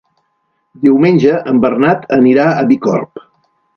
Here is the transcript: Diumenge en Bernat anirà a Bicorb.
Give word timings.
Diumenge 0.85 1.35
en 1.51 1.61
Bernat 1.67 2.07
anirà 2.21 2.47
a 2.55 2.65
Bicorb. 2.73 3.27